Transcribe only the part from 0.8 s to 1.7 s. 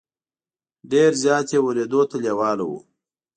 ډېر زیات یې